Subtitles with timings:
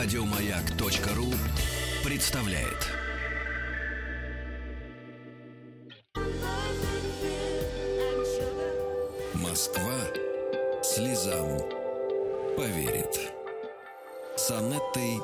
[0.00, 1.26] Радиомаяк.ру
[2.08, 2.86] представляет.
[9.34, 9.98] Москва
[10.84, 11.58] слезам
[12.56, 13.32] поверит.
[14.36, 15.18] С Анеттой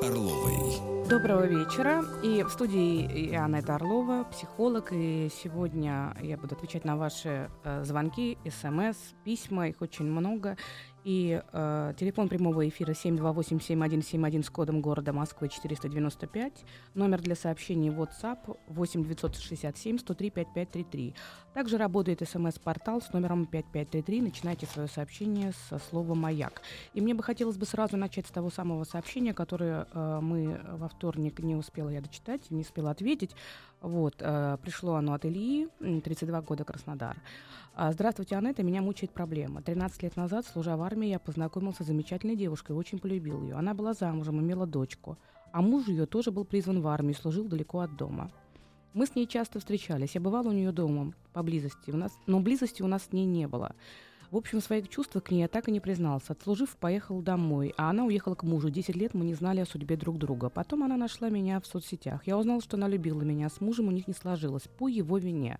[0.00, 1.08] Орловой.
[1.08, 2.04] Доброго вечера.
[2.22, 4.92] И в студии Анетта Орлова, психолог.
[4.92, 9.70] И сегодня я буду отвечать на ваши э, звонки, смс, письма.
[9.70, 10.56] Их очень много.
[11.04, 16.52] И э, телефон прямого эфира 728-7171 с кодом города Москвы 495.
[16.94, 21.14] Номер для сообщений WhatsApp 8 967 103 5533.
[21.54, 24.22] Также работает смс-портал с номером 5533.
[24.22, 26.62] Начинайте свое сообщение со слова «Маяк».
[26.94, 30.88] И мне бы хотелось бы сразу начать с того самого сообщения, которое э, мы во
[30.88, 33.34] вторник не успела я дочитать, не успела ответить.
[33.80, 37.16] Вот, э, пришло оно от Ильи, 32 года, Краснодар.
[37.74, 39.62] А, Здравствуйте, Анетта, меня мучает проблема.
[39.62, 43.54] 13 лет назад, служа в армии, я познакомился с замечательной девушкой, очень полюбил ее.
[43.54, 45.16] Она была замужем, имела дочку.
[45.52, 48.30] А муж ее тоже был призван в армию, служил далеко от дома.
[48.94, 50.16] Мы с ней часто встречались.
[50.16, 53.46] Я бывала у нее дома, поблизости, у нас, но близости у нас с ней не
[53.46, 53.76] было.
[54.30, 56.34] В общем, своих чувствах к ней я так и не признался.
[56.34, 58.68] Отслужив, поехал домой, а она уехала к мужу.
[58.68, 60.50] Десять лет мы не знали о судьбе друг друга.
[60.50, 62.26] Потом она нашла меня в соцсетях.
[62.26, 63.48] Я узнал, что она любила меня.
[63.48, 64.64] С мужем у них не сложилось.
[64.78, 65.58] По его вине.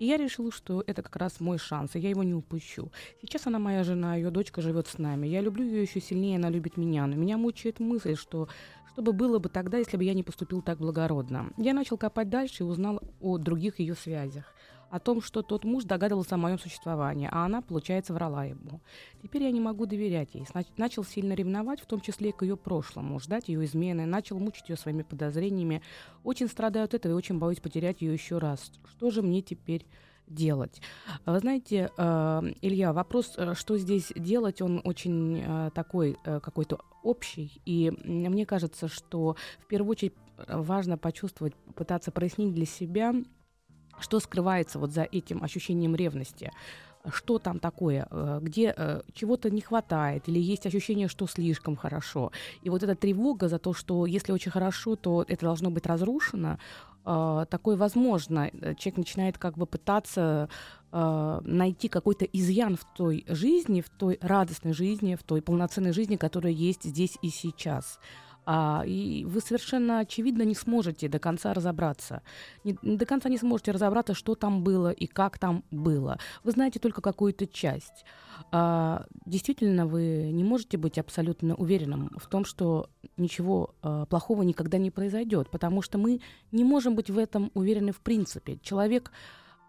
[0.00, 2.90] И я решила, что это как раз мой шанс, и я его не упущу.
[3.20, 5.28] Сейчас она моя жена, ее дочка живет с нами.
[5.28, 7.06] Я люблю ее еще сильнее, она любит меня.
[7.06, 8.48] Но меня мучает мысль, что
[8.92, 11.50] что бы было бы тогда, если бы я не поступил так благородно.
[11.56, 14.52] Я начал копать дальше и узнал о других ее связях
[14.92, 18.82] о том, что тот муж догадывался о моем существовании, а она, получается, врала ему.
[19.22, 20.46] Теперь я не могу доверять ей.
[20.76, 24.68] Начал сильно ревновать, в том числе и к ее прошлому, ждать ее измены, начал мучить
[24.68, 25.80] ее своими подозрениями.
[26.24, 28.70] Очень страдаю от этого и очень боюсь потерять ее еще раз.
[28.84, 29.86] Что же мне теперь
[30.28, 30.82] делать.
[31.24, 37.62] Вы знаете, э, Илья, вопрос, э, что здесь делать, он очень э, такой какой-то общий.
[37.64, 40.14] И мне кажется, что в первую очередь
[40.48, 43.14] важно почувствовать, пытаться прояснить для себя,
[44.00, 46.52] что скрывается вот за этим ощущением ревности?
[47.10, 52.30] Что там такое, э, где э, чего-то не хватает, или есть ощущение, что слишком хорошо.
[52.62, 56.58] И вот эта тревога за то, что если очень хорошо, то это должно быть разрушено,
[57.04, 58.50] э, такое возможно.
[58.78, 60.48] Человек начинает как бы пытаться
[60.92, 66.52] найти какой-то изъян в той жизни, в той радостной жизни, в той полноценной жизни, которая
[66.52, 67.98] есть здесь и сейчас
[68.44, 72.22] а, и вы совершенно очевидно не сможете до конца разобраться.
[72.64, 76.18] Не, до конца не сможете разобраться, что там было и как там было.
[76.44, 78.04] Вы знаете только какую-то часть.
[78.50, 84.78] А, действительно, вы не можете быть абсолютно уверенным в том, что ничего а, плохого никогда
[84.78, 86.20] не произойдет, потому что мы
[86.50, 88.58] не можем быть в этом уверены в принципе.
[88.62, 89.12] Человек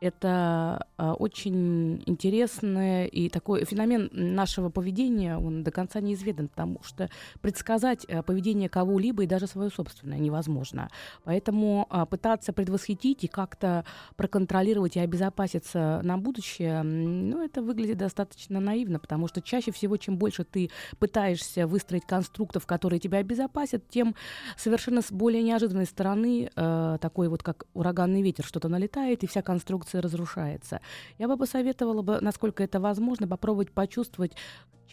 [0.04, 7.10] это а, очень интересный и такой феномен нашего поведения, он до конца неизведан, потому что
[7.42, 10.90] предсказать а, поведение кого-либо и даже свое собственное невозможно.
[11.24, 13.86] Поэтому а, пытаться предвосхитить и как-то
[14.18, 20.18] проконтролировать и обезопаситься на будущее, ну, это выглядит достаточно наивно, потому что чаще всего, чем
[20.18, 24.16] больше ты пытаешься выстроить конструктов, которые тебя обезопасят, тем
[24.58, 29.42] совершенно с более неожиданной стороны, э, такой вот как ураганный ветер, что-то налетает, и вся
[29.42, 30.80] конструкция конструкция разрушается.
[31.20, 34.34] Я бы посоветовала бы, насколько это возможно, попробовать почувствовать,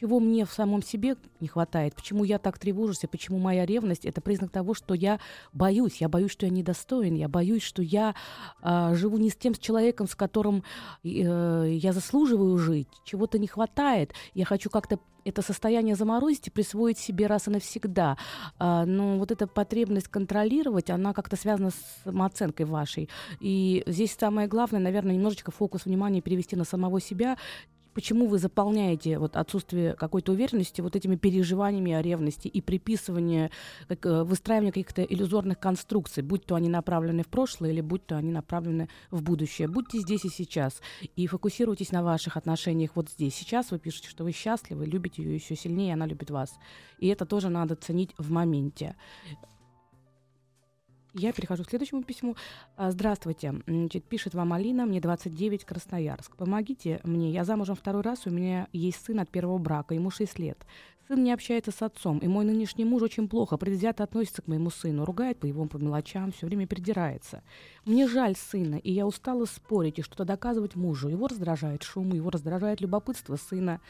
[0.00, 4.06] чего мне в самом себе не хватает, почему я так тревожусь, и почему моя ревность
[4.06, 5.20] это признак того, что я
[5.52, 8.14] боюсь, я боюсь, что я недостоин, я боюсь, что я
[8.62, 10.64] э, живу не с тем с человеком, с которым
[11.04, 16.98] э, я заслуживаю жить, чего-то не хватает, я хочу как-то это состояние заморозить и присвоить
[16.98, 18.16] себе раз и навсегда.
[18.58, 23.10] А, но вот эта потребность контролировать, она как-то связана с самооценкой вашей.
[23.38, 27.36] И здесь самое главное, наверное, немножечко фокус внимания перевести на самого себя,
[28.00, 33.50] почему вы заполняете вот отсутствие какой-то уверенности вот этими переживаниями о ревности и приписывание,
[33.88, 38.16] как, э, выстраивание каких-то иллюзорных конструкций, будь то они направлены в прошлое или будь то
[38.16, 39.68] они направлены в будущее.
[39.68, 40.80] Будьте здесь и сейчас
[41.14, 43.34] и фокусируйтесь на ваших отношениях вот здесь.
[43.34, 46.58] Сейчас вы пишете, что вы счастливы, любите ее еще сильнее, она любит вас.
[47.00, 48.96] И это тоже надо ценить в моменте.
[51.15, 52.36] Я перехожу к следующему письму.
[52.77, 53.54] А, здравствуйте.
[53.66, 56.36] Значит, пишет вам Алина, мне 29, Красноярск.
[56.36, 60.39] Помогите мне, я замужем второй раз, у меня есть сын от первого брака, ему 6
[60.39, 60.59] лет.
[61.09, 64.71] Сын не общается с отцом, и мой нынешний муж очень плохо, предвзято относится к моему
[64.71, 67.42] сыну, ругает по его по мелочам, все время придирается.
[67.84, 71.09] Мне жаль сына, и я устала спорить и что-то доказывать мужу.
[71.09, 73.80] Его раздражает шум, его раздражает любопытство сына.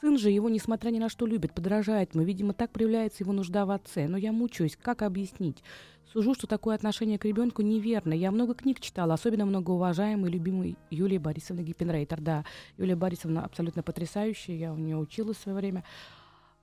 [0.00, 2.24] Сын же его, несмотря ни на что, любит, подражает ему.
[2.24, 4.08] Видимо, так проявляется его нужда в отце.
[4.08, 4.76] Но я мучаюсь.
[4.80, 5.62] Как объяснить?
[6.12, 8.12] Сужу, что такое отношение к ребенку неверно.
[8.12, 12.20] Я много книг читала, особенно многоуважаемой и любимой Юлии Борисовны Гиппенрейтер.
[12.20, 12.44] Да,
[12.76, 15.84] Юлия Борисовна абсолютно потрясающая, я у нее училась в свое время.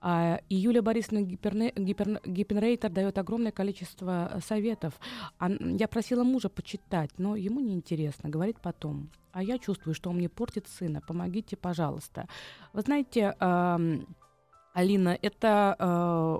[0.01, 4.93] А, и Юлия Борисовна Гипенрейтер дает огромное количество э, советов.
[5.39, 9.09] А, я просила мужа почитать, но ему неинтересно, говорит потом.
[9.31, 11.01] А я чувствую, что он мне портит сына.
[11.07, 12.27] Помогите, пожалуйста.
[12.71, 13.99] Вы знаете, э,
[14.73, 16.37] Алина, это, э,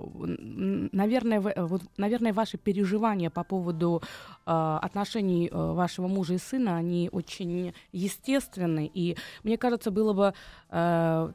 [0.92, 4.02] наверное, вот, наверное, ваши переживания по поводу
[4.46, 8.90] э, отношений э, вашего мужа и сына, они очень естественны.
[8.94, 10.34] И мне кажется, было бы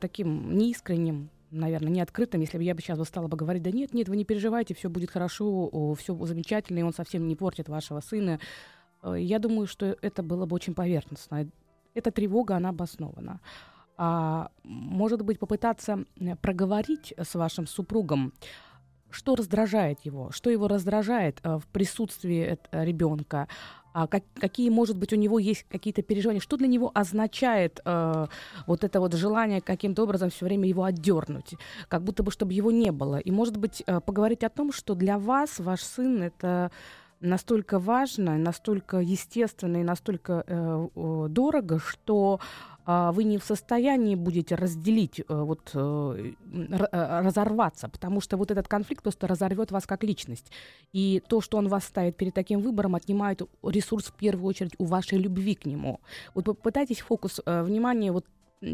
[0.01, 3.71] таким неискренним наверное, не открытым, если бы я бы сейчас бы стала бы говорить, да
[3.71, 7.69] нет, нет, вы не переживайте, все будет хорошо, все замечательно, и он совсем не портит
[7.69, 8.41] вашего сына.
[9.05, 11.49] Я думаю, что это было бы очень поверхностно.
[11.95, 13.41] Эта тревога, она обоснована.
[13.97, 16.05] А, может быть, попытаться
[16.41, 18.33] проговорить с вашим супругом,
[19.11, 23.47] что раздражает его, что его раздражает э, в присутствии э, ребенка,
[23.93, 28.27] а как, какие, может быть, у него есть какие-то переживания, что для него означает э,
[28.67, 31.55] вот это вот желание каким-то образом все время его отдернуть,
[31.87, 33.21] как будто бы, чтобы его не было.
[33.21, 36.73] И, может быть, э, поговорить о том, что для вас ваш сын это
[37.21, 40.89] настолько важно, настолько естественно и настолько э,
[41.29, 48.21] дорого, что а, вы не в состоянии будете разделить, э, вот, э, э, разорваться, потому
[48.21, 50.53] что вот этот конфликт просто разорвет вас как личность.
[50.93, 54.85] И то, что он вас ставит перед таким выбором, отнимает ресурс в первую очередь у
[54.85, 56.01] вашей любви к нему.
[56.35, 58.27] Вот попытайтесь фокус внимания вот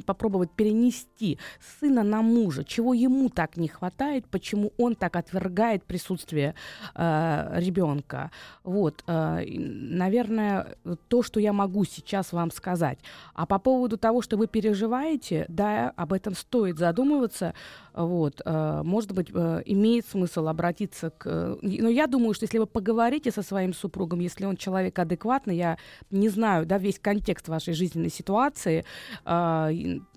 [0.06, 1.38] попробовать перенести
[1.80, 6.54] сына на мужа, чего ему так не хватает, почему он так отвергает присутствие
[6.94, 8.30] э, ребенка.
[8.64, 10.76] Вот, э, наверное,
[11.08, 12.98] то, что я могу сейчас вам сказать.
[13.34, 17.54] А по поводу того, что вы переживаете, да, об этом стоит задумываться.
[17.94, 21.58] Вот, э, может быть, э, имеет смысл обратиться к...
[21.62, 25.78] Но я думаю, что если вы поговорите со своим супругом, если он человек адекватный, я
[26.10, 28.84] не знаю, да, весь контекст вашей жизненной ситуации,
[29.24, 29.70] э,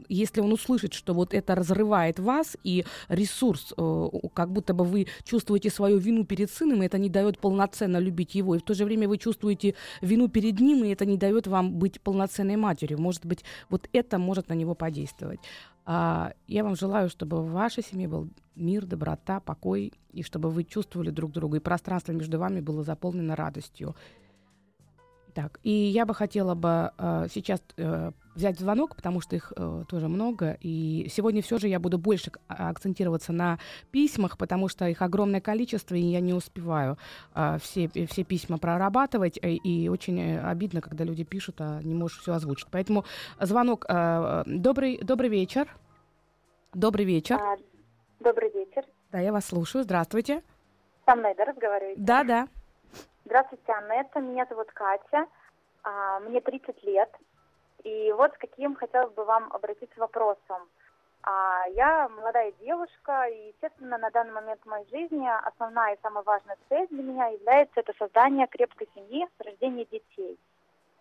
[0.09, 3.73] если он услышит, что вот это разрывает вас, и ресурс,
[4.33, 8.35] как будто бы вы чувствуете свою вину перед сыном, и это не дает полноценно любить
[8.35, 11.47] его, и в то же время вы чувствуете вину перед ним, и это не дает
[11.47, 12.99] вам быть полноценной матерью.
[12.99, 15.39] Может быть, вот это может на него подействовать.
[15.85, 20.63] А, я вам желаю, чтобы в вашей семье был мир, доброта, покой, и чтобы вы
[20.63, 23.95] чувствовали друг друга, и пространство между вами было заполнено радостью.
[25.33, 29.83] Так, и я бы хотела бы э, сейчас э, взять звонок, потому что их э,
[29.87, 30.57] тоже много.
[30.61, 33.59] И сегодня все же я буду больше акцентироваться на
[33.91, 36.97] письмах, потому что их огромное количество, и я не успеваю
[37.35, 39.37] э, все, все письма прорабатывать.
[39.41, 42.67] И, и очень э, обидно, когда люди пишут, а не можешь все озвучить.
[42.71, 43.05] Поэтому
[43.39, 43.85] звонок.
[43.87, 45.67] Э, добрый, добрый вечер.
[46.73, 47.39] Добрый вечер.
[47.39, 47.55] А,
[48.19, 48.83] добрый вечер.
[49.11, 49.83] Да, я вас слушаю.
[49.83, 50.41] Здравствуйте.
[51.05, 52.01] Со мной, да, разговариваете?
[52.01, 52.47] Да, да.
[53.25, 54.19] Здравствуйте, Анетта.
[54.19, 55.27] Меня зовут Катя.
[55.83, 57.09] А, мне 30 лет.
[57.83, 60.69] И вот с каким хотелось бы вам обратиться вопросом.
[61.23, 66.23] А, я молодая девушка, и, естественно, на данный момент в моей жизни основная и самая
[66.23, 70.37] важная цель для меня является это создание крепкой семьи, рождение детей.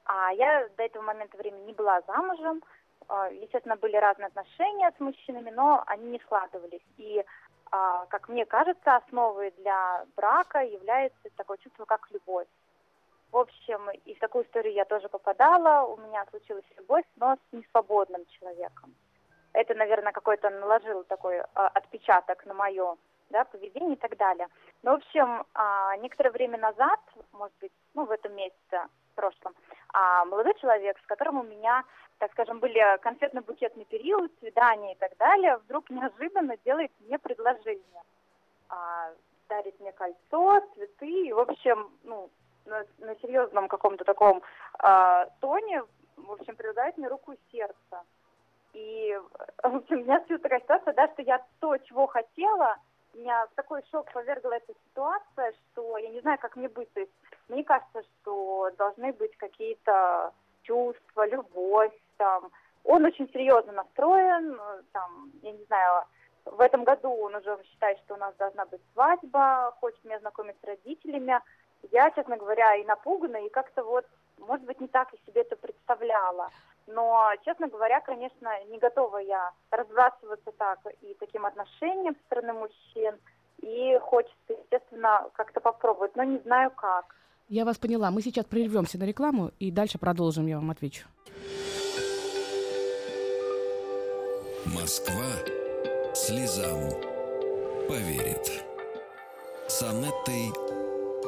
[0.04, 2.62] А я до этого момента времени не была замужем,
[3.08, 6.86] а, естественно, были разные отношения с мужчинами, но они не складывались.
[6.98, 7.24] И
[7.72, 12.46] а, как мне кажется, основой для брака является такое чувство, как любовь.
[13.32, 15.86] В общем, и в такую историю я тоже попадала.
[15.86, 18.94] У меня случилась любовь, но с несвободным человеком.
[19.54, 22.96] Это, наверное, какой-то наложил такой а, отпечаток на мое
[23.30, 24.48] да, поведение и так далее.
[24.82, 27.00] Но, в общем, а, некоторое время назад,
[27.32, 29.54] может быть, ну, в этом месяце, в прошлом,
[29.94, 31.84] а, молодой человек, с которым у меня
[32.18, 38.02] так скажем, были конфетно-букетный период, свидания и так далее, вдруг неожиданно делает мне предложение.
[38.68, 39.10] А,
[39.48, 42.30] дарит мне кольцо, цветы, и, в общем, ну,
[42.66, 44.42] на, на серьезном каком-то таком
[44.78, 45.82] а, тоне,
[46.16, 47.76] в общем, предлагает мне руку и сердце.
[48.72, 49.18] И,
[49.62, 52.78] в общем, у меня всю такая ситуация, да, что я то, чего хотела,
[53.14, 56.90] меня в такой шок повергла эта ситуация, что я не знаю, как мне быть.
[56.94, 57.12] То есть
[57.48, 62.50] мне кажется, что должны быть какие-то чувства, любовь, там,
[62.84, 66.04] он очень серьезно настроен, э, там, я не знаю,
[66.44, 70.56] в этом году он уже считает, что у нас должна быть свадьба, хочет меня знакомить
[70.60, 71.40] с родителями.
[71.90, 74.06] Я, честно говоря, и напугана, и как-то вот,
[74.38, 76.48] может быть, не так я себе это представляла.
[76.86, 83.18] Но, честно говоря, конечно, не готова я разбрасываться так и таким отношением со стороны мужчин.
[83.58, 87.14] И хочется, естественно, как-то попробовать, но не знаю как.
[87.48, 88.10] Я вас поняла.
[88.10, 91.06] Мы сейчас прервемся на рекламу и дальше продолжим, я вам отвечу.
[94.64, 95.30] Москва
[96.14, 96.90] слезам
[97.88, 98.64] поверит.
[99.68, 100.52] С Анеттой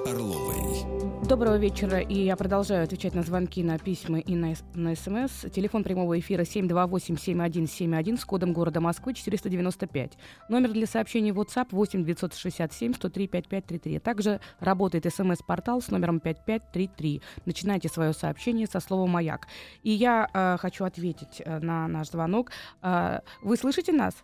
[0.03, 1.25] Орловой.
[1.27, 5.47] Доброго вечера, и я продолжаю отвечать на звонки, на письма и на, на смс.
[5.51, 10.19] Телефон прямого эфира 728-7171 с кодом города Москвы 495.
[10.51, 13.99] Номер для сообщений WhatsApp 8 967 103 5533.
[14.01, 17.23] Также работает смс-портал с номером 5533.
[17.47, 19.47] Начинайте свое сообщение со слова «Маяк».
[19.83, 22.51] И я э, хочу ответить э, на наш звонок.
[22.83, 24.15] Э, вы слышите нас?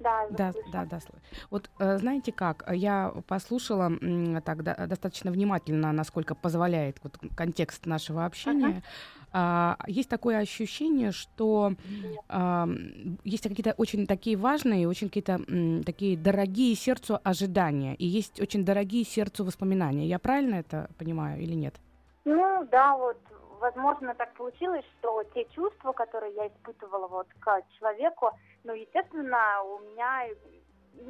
[0.00, 0.98] Да, да, да, да.
[1.50, 3.90] Вот э, знаете как, я послушала
[4.44, 8.82] так да, достаточно внимательно, насколько позволяет вот, контекст нашего общения.
[9.32, 9.76] Uh-huh.
[9.86, 11.72] Есть такое ощущение, что
[12.28, 15.38] uh, есть какие-то очень такие важные, очень какие-то
[15.84, 20.06] такие дорогие сердцу ожидания, и есть очень дорогие сердцу воспоминания.
[20.06, 21.74] Я правильно это понимаю или нет?
[22.24, 23.18] Ну да, вот
[23.60, 28.30] возможно так получилось, что те чувства, которые я испытывала вот к человеку,
[28.64, 30.28] ну, естественно, у меня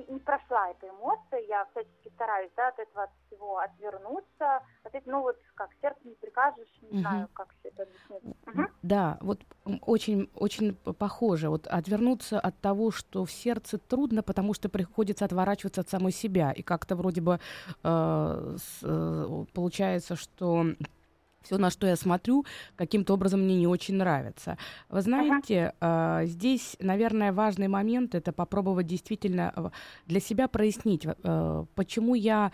[0.09, 5.13] не прошла эта эмоция, я всячески стараюсь, да, от этого от всего отвернуться, от этого,
[5.13, 6.99] ну, вот, как сердце не прикажешь, не угу.
[6.99, 8.37] знаю, как все это объяснить.
[8.47, 8.63] Угу.
[8.83, 9.41] Да, вот
[9.83, 15.81] очень, очень похоже, вот отвернуться от того, что в сердце трудно, потому что приходится отворачиваться
[15.81, 17.41] от самой себя, и как-то вроде бы
[17.83, 20.65] э, с, э, получается, что
[21.49, 22.45] все, на что я смотрю,
[22.77, 24.59] каким-то образом мне не очень нравится.
[24.91, 26.23] Вы знаете, ага.
[26.23, 29.71] э, здесь, наверное, важный момент это попробовать действительно э,
[30.07, 32.53] для себя прояснить, э, почему я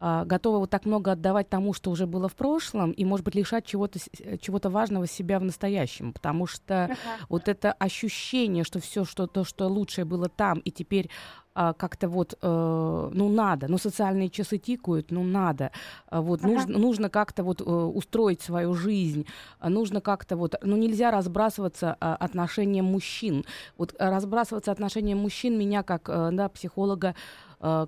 [0.00, 3.34] э, готова вот так много отдавать тому, что уже было в прошлом, и, может быть,
[3.34, 3.98] лишать чего-то
[4.40, 6.96] чего важного себя в настоящем, потому что uh-huh.
[7.28, 11.10] вот это ощущение, что все, что то, что лучшее было там, и теперь
[11.58, 15.70] а, как-то вот, э, ну, надо, ну, социальные часы тикают, ну, надо,
[16.10, 16.52] а, вот, ага.
[16.52, 19.24] нужно, нужно как-то вот э, устроить свою жизнь,
[19.58, 23.46] а, нужно как-то вот, ну, нельзя разбрасываться э, отношением мужчин.
[23.78, 27.14] Вот разбрасываться отношением мужчин меня как, э, да, психолога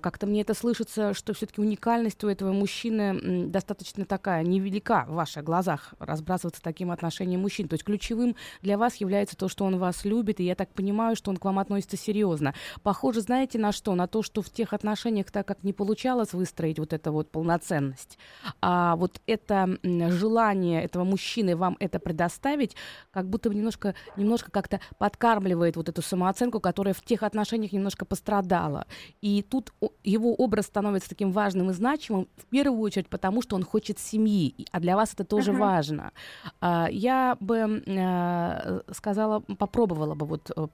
[0.01, 5.43] как-то мне это слышится, что все-таки уникальность у этого мужчины достаточно такая невелика в ваших
[5.43, 7.67] глазах разбрасываться таким отношением мужчин.
[7.67, 11.15] То есть ключевым для вас является то, что он вас любит, и я так понимаю,
[11.15, 12.53] что он к вам относится серьезно.
[12.83, 13.95] Похоже, знаете на что?
[13.95, 18.17] На то, что в тех отношениях так как не получалось выстроить вот эту вот полноценность,
[18.61, 22.75] а вот это желание этого мужчины вам это предоставить,
[23.11, 28.05] как будто бы немножко, немножко как-то подкармливает вот эту самооценку, которая в тех отношениях немножко
[28.05, 28.85] пострадала.
[29.21, 29.68] И тут
[30.03, 34.67] его образ становится таким важным и значимым, в первую очередь потому, что он хочет семьи,
[34.71, 35.57] а для вас это тоже uh-huh.
[35.57, 36.11] важно.
[36.59, 40.67] А, я бы э, сказала, попробовала бы вот э,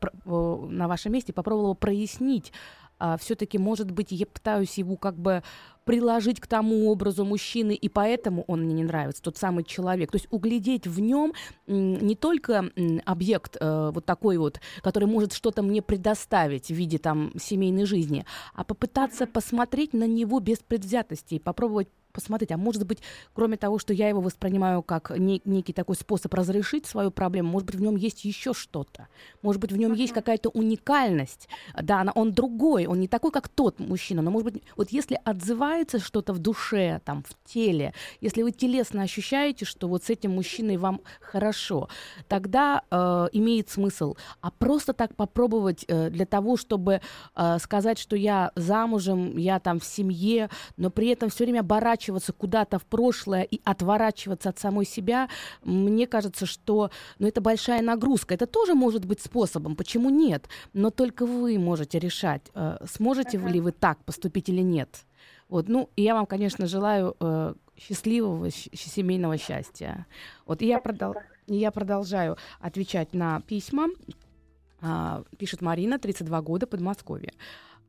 [0.70, 2.52] на вашем месте, попробовала бы прояснить,
[2.98, 5.44] а, все-таки, может быть, я пытаюсь его как бы
[5.86, 10.12] приложить к тому образу мужчины, и поэтому он мне не нравится, тот самый человек.
[10.12, 11.34] То есть углядеть в нем
[11.68, 12.72] не только
[13.06, 18.26] объект э, вот такой вот, который может что-то мне предоставить в виде там семейной жизни,
[18.54, 23.00] а попытаться посмотреть на него без предвзятости и попробовать посмотреть, а может быть,
[23.34, 27.68] кроме того, что я его воспринимаю как не, некий такой способ разрешить свою проблему, может
[27.68, 29.08] быть, в нем есть еще что-то.
[29.42, 29.98] Может быть, в нем uh-huh.
[29.98, 31.48] есть какая-то уникальность.
[31.80, 35.20] Да, она, он другой, он не такой, как тот мужчина, но, может быть, вот если
[35.24, 40.32] отзывается что-то в душе, там, в теле, если вы телесно ощущаете, что вот с этим
[40.32, 41.90] мужчиной вам хорошо,
[42.28, 44.16] тогда э, имеет смысл.
[44.42, 47.02] А просто так попробовать э, для того, чтобы
[47.36, 51.64] э, сказать, что я замужем, я там в семье, но при этом все время
[52.06, 55.28] оборачиваться куда-то в прошлое и отворачиваться от самой себя,
[55.64, 58.34] мне кажется, что ну, это большая нагрузка.
[58.34, 60.48] Это тоже может быть способом, почему нет?
[60.74, 63.52] Но только вы можете решать, э, сможете uh-huh.
[63.52, 65.06] ли вы так поступить или нет.
[65.50, 70.06] Вот, ну, и я вам, конечно, желаю э, счастливого семейного счастья.
[70.46, 73.88] Вот, и я, продол- я продолжаю отвечать на письма.
[74.82, 77.32] А, пишет Марина, 32 года, Подмосковье.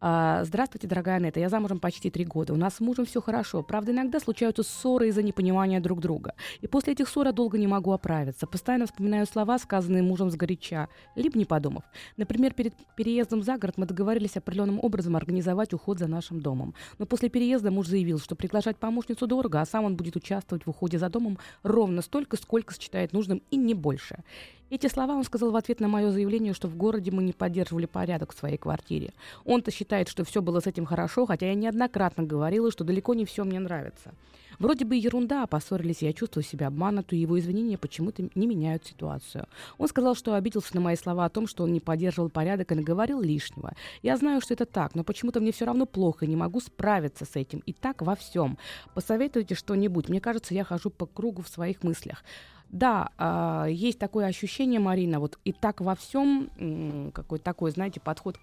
[0.00, 1.40] А, Здравствуйте, дорогая Анетта.
[1.40, 2.52] Я замужем почти три года.
[2.52, 3.62] У нас с мужем все хорошо.
[3.62, 6.34] Правда, иногда случаются ссоры из-за непонимания друг друга.
[6.60, 8.46] И после этих ссор я долго не могу оправиться.
[8.46, 11.84] Постоянно вспоминаю слова, сказанные мужем сгоряча, либо не подумав.
[12.16, 16.74] Например, перед переездом за город мы договорились определенным образом организовать уход за нашим домом.
[16.98, 20.70] Но после переезда муж заявил, что приглашать помощницу дорого, а сам он будет участвовать в
[20.70, 24.18] уходе за домом ровно столько, сколько считает нужным и не больше.
[24.68, 27.86] Эти слова он сказал в ответ на мое заявление, что в городе мы не поддерживали
[27.86, 29.12] порядок в своей квартире.
[29.44, 33.24] Он-то считает, что все было с этим хорошо, хотя я неоднократно говорила, что далеко не
[33.24, 34.12] все мне нравится.
[34.58, 39.46] Вроде бы ерунда, а поссорились, я чувствую себя обманутой, его извинения почему-то не меняют ситуацию.
[39.78, 42.74] Он сказал, что обиделся на мои слова о том, что он не поддерживал порядок и
[42.74, 43.74] наговорил лишнего.
[44.02, 47.24] Я знаю, что это так, но почему-то мне все равно плохо, и не могу справиться
[47.24, 47.60] с этим.
[47.66, 48.58] И так во всем.
[48.94, 50.08] Посоветуйте что-нибудь.
[50.08, 52.24] Мне кажется, я хожу по кругу в своих мыслях.
[52.70, 58.36] Да, э, есть такое ощущение, Марина, вот и так во всем, какой такой, знаете, подход,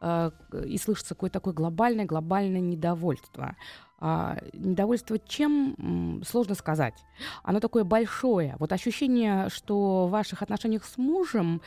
[0.00, 0.30] э,
[0.66, 3.56] и слышится какое-то такое глобальное, глобальное недовольство.
[4.04, 7.04] А, недовольство чем, сложно сказать.
[7.44, 8.56] Оно такое большое.
[8.58, 11.62] Вот ощущение, что в ваших отношениях с мужем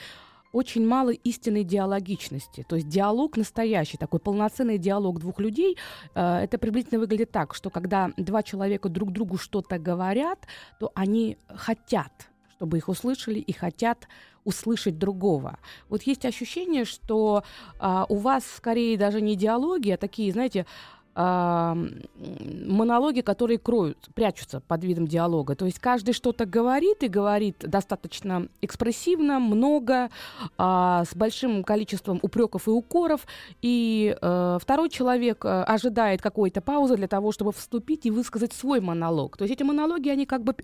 [0.55, 2.65] очень мало истинной диалогичности.
[2.67, 5.77] То есть диалог настоящий, такой полноценный диалог двух людей,
[6.15, 10.39] э, это приблизительно выглядит так, что когда два человека друг другу что-то говорят,
[10.79, 14.07] то они хотят, чтобы их услышали, и хотят
[14.45, 15.57] услышать другого.
[15.89, 17.43] Вот есть ощущение, что
[17.79, 20.65] а, у вас скорее даже не диалоги, а такие, знаете,
[21.15, 25.55] монологи, которые кроют, прячутся под видом диалога.
[25.55, 30.09] То есть каждый что-то говорит и говорит достаточно экспрессивно, много,
[30.57, 33.25] а, с большим количеством упреков и укоров.
[33.61, 38.81] И э, второй человек э, ожидает какой-то паузы для того, чтобы вступить и высказать свой
[38.81, 39.37] монолог.
[39.37, 40.55] То есть эти монологи, они как бы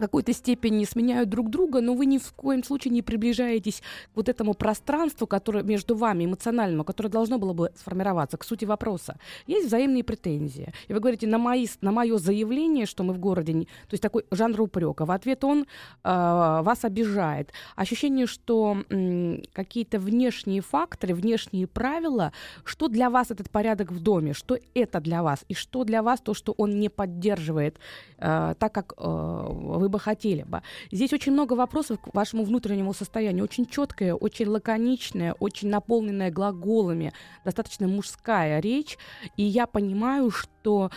[0.00, 4.28] какой-то степени сменяют друг друга, но вы ни в коем случае не приближаетесь к вот
[4.28, 9.16] этому пространству, которое между вами эмоциональному, которое должно было бы сформироваться, к сути вопроса.
[9.46, 10.72] Есть взаимные претензии.
[10.88, 14.02] И вы говорите, на, мои, на мое заявление, что мы в городе, не, то есть
[14.02, 15.04] такой жанр упрека.
[15.04, 15.64] В ответ он э,
[16.02, 17.52] вас обижает.
[17.76, 22.32] Ощущение, что м, какие-то внешние факторы, внешние правила,
[22.64, 26.20] что для вас этот порядок в доме, что это для вас, и что для вас
[26.20, 27.78] то, что он не поддерживает,
[28.18, 30.62] э, так как э, вы бы хотели бы.
[30.90, 33.44] Здесь очень много вопросов к вашему внутреннему состоянию.
[33.44, 37.12] Очень четкая, очень лаконичная, очень наполненная глаголами,
[37.44, 38.96] достаточно мужская речь.
[39.36, 40.90] И я понимаю, что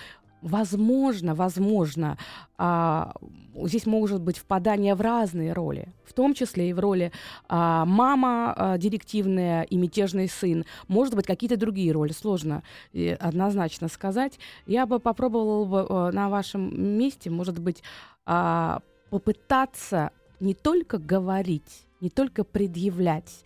[0.44, 2.18] возможно, возможно,
[2.58, 3.14] а,
[3.56, 7.12] здесь может быть впадание в разные роли, в том числе и в роли
[7.48, 13.88] а, мама а, директивная и мятежный сын, может быть какие-то другие роли, сложно и однозначно
[13.88, 14.38] сказать.
[14.68, 17.82] Я бы попробовала бы а, на вашем месте, может быть,
[18.26, 23.44] а, попытаться не только говорить, не только предъявлять,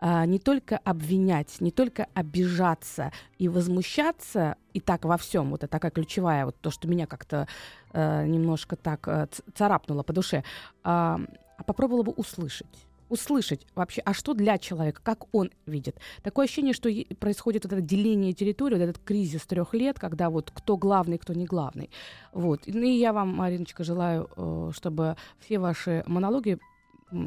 [0.00, 5.70] а, не только обвинять, не только обижаться и возмущаться, и так во всем, вот это
[5.70, 7.48] такая ключевая, вот то, что меня как-то
[7.92, 10.42] э, немножко так э, царапнуло по душе, э,
[10.84, 11.18] а
[11.66, 15.96] попробовала бы услышать услышать вообще, а что для человека, как он видит.
[16.22, 20.50] Такое ощущение, что происходит вот это деление территории, вот этот кризис трех лет, когда вот
[20.50, 21.90] кто главный, кто не главный.
[22.32, 22.66] Вот.
[22.66, 26.58] И я вам, Мариночка, желаю, э, чтобы все ваши монологи,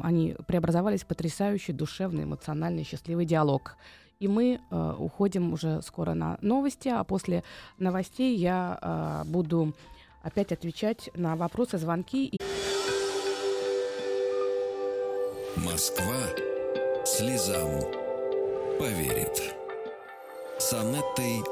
[0.02, 3.76] они преобразовались в потрясающий, душевный, эмоциональный, счастливый диалог.
[4.20, 7.42] И мы э, уходим уже скоро на новости, а после
[7.78, 9.74] новостей я э, буду
[10.22, 12.38] опять отвечать на вопросы, звонки.
[15.56, 16.16] Москва
[17.04, 17.80] слезам
[18.78, 19.54] поверит.
[20.58, 21.42] С Анеттой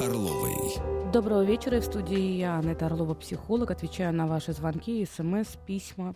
[0.00, 1.10] Орловой.
[1.12, 1.80] Доброго вечера.
[1.80, 3.70] В студии я, Анетта Орлова, психолог.
[3.70, 6.14] Отвечаю на ваши звонки, смс, письма.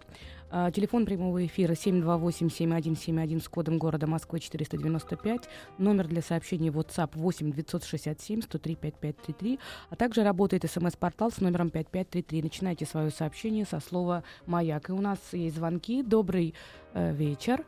[0.50, 5.48] А, телефон прямого эфира 728-7171 с кодом города Москвы 495.
[5.78, 9.58] Номер для сообщений WhatsApp 8 967 103 5533.
[9.90, 12.42] А также работает смс-портал с номером 5533.
[12.42, 14.90] Начинайте свое сообщение со слова «Маяк».
[14.90, 16.02] И у нас есть звонки.
[16.02, 16.54] Добрый
[16.94, 17.64] э, вечер.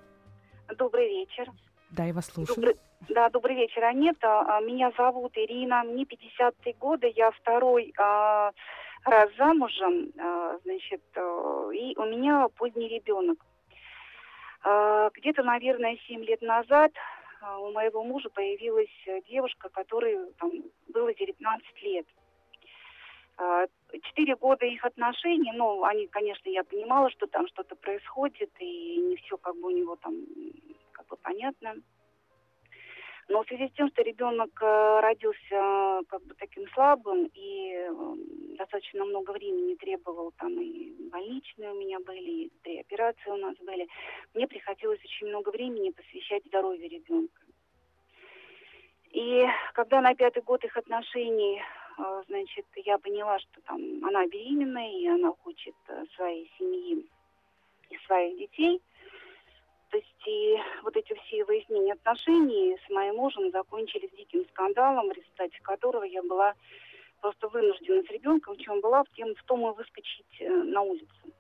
[0.78, 1.50] Добрый вечер.
[1.90, 2.56] Да, я вас слушаю.
[2.56, 2.76] Добрый,
[3.08, 4.40] да, добрый вечер, Анета.
[4.40, 8.52] А, меня зовут Ирина, мне 53 года, я второй а,
[9.04, 13.38] раз замужем, а, значит, а, и у меня поздний ребенок.
[14.62, 16.92] А, где-то, наверное, 7 лет назад
[17.40, 18.94] а, у моего мужа появилась
[19.28, 20.50] девушка, которой там,
[20.88, 22.06] было 19 лет.
[23.36, 23.66] А,
[24.02, 29.16] четыре года их отношений, ну, они, конечно, я понимала, что там что-то происходит, и не
[29.16, 30.14] все как бы у него там
[30.92, 31.74] как бы понятно.
[33.28, 38.56] Но в связи с тем, что ребенок э, родился как бы таким слабым и эм,
[38.56, 43.56] достаточно много времени требовал, там и больничные у меня были, и три операции у нас
[43.58, 43.88] были,
[44.34, 47.40] мне приходилось очень много времени посвящать здоровью ребенка.
[49.10, 51.62] И когда на пятый год их отношений,
[51.96, 57.06] э, значит, я поняла, что там она беременная, и она хочет э, своей семьи
[57.88, 58.82] и своих детей–
[59.94, 65.12] то есть и вот эти все выяснения отношений с моим мужем закончились диким скандалом, в
[65.12, 66.54] результате которого я была
[67.20, 71.32] просто вынуждена с ребенком, чем была, в, тем, в том и выскочить э, на улицу.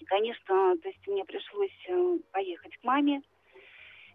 [0.00, 3.22] И, конечно, то есть мне пришлось э, поехать к маме.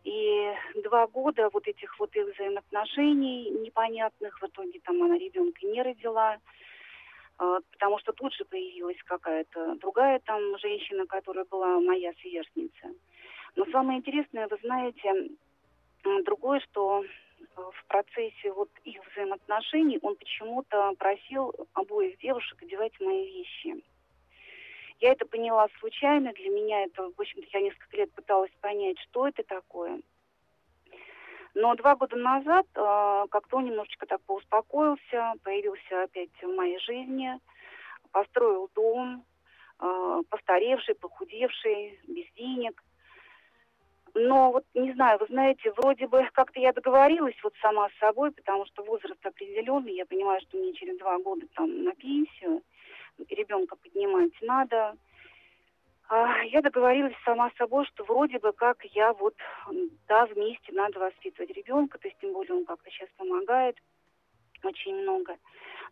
[0.03, 0.51] И
[0.83, 6.35] два года вот этих вот их взаимоотношений непонятных, в итоге там она ребенка не родила,
[7.39, 12.89] э, потому что тут же появилась какая-то другая там женщина, которая была моя сверстница.
[13.55, 15.29] Но самое интересное, вы знаете,
[16.23, 23.25] другое, что э, в процессе вот их взаимоотношений он почему-то просил обоих девушек одевать мои
[23.25, 23.83] вещи.
[24.99, 29.27] Я это поняла случайно, для меня это, в общем-то, я несколько лет пыталась понять, что
[29.27, 30.01] это такое.
[31.53, 37.39] Но два года назад э, как-то он немножечко так поуспокоился, появился опять в моей жизни,
[38.11, 39.23] построил дом,
[39.79, 42.83] э, постаревший, похудевший, без денег.
[44.17, 48.31] Но вот не знаю, вы знаете, вроде бы как-то я договорилась вот сама с собой,
[48.31, 52.61] потому что возраст определенный, я понимаю, что мне через два года там на пенсию,
[53.29, 54.95] ребенка поднимать надо.
[56.07, 59.35] А, я договорилась сама с собой, что вроде бы как я вот,
[60.07, 63.77] да, вместе надо воспитывать ребенка, то есть тем более он как-то сейчас помогает
[64.63, 65.35] очень много.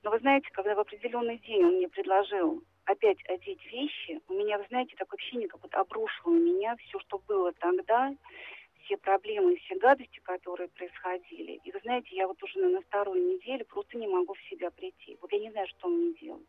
[0.01, 4.57] Но вы знаете, когда в определенный день он мне предложил опять одеть вещи, у меня,
[4.57, 8.13] вы знаете, такое ощущение, как вот обрушило меня все, что было тогда,
[8.83, 11.59] все проблемы, все гадости, которые происходили.
[11.63, 15.17] И вы знаете, я вот уже на второй неделе просто не могу в себя прийти.
[15.21, 16.47] Вот я не знаю, что мне делать.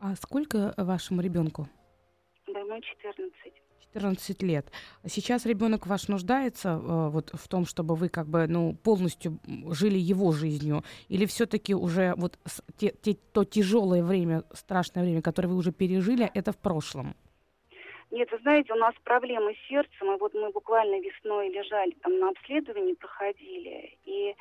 [0.00, 1.66] А сколько вашему ребенку?
[2.46, 3.63] Да, ему 14.
[3.94, 4.66] 14 лет.
[5.06, 9.38] Сейчас ребенок ваш нуждается э, вот в том, чтобы вы как бы ну полностью
[9.70, 12.38] жили его жизнью, или все-таки уже вот
[12.76, 17.14] те, те, то тяжелое время, страшное время, которое вы уже пережили, это в прошлом?
[18.10, 22.18] Нет, вы знаете, у нас проблемы с сердцем, и вот мы буквально весной лежали там
[22.18, 24.34] на обследовании, проходили, и э,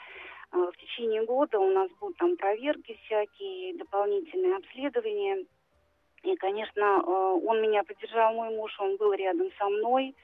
[0.52, 5.46] в течение года у нас будут там проверки всякие, дополнительные обследования.
[6.24, 10.16] И, конечно, э, он меня поддержал, мой муж, он был рядом со мной.